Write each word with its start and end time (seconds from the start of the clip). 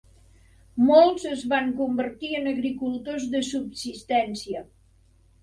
Molts 0.85 1.25
es 1.31 1.43
van 1.51 1.69
convertir 1.81 2.31
en 2.39 2.49
agricultors 2.53 3.29
de 3.35 3.43
subsistència. 3.51 4.65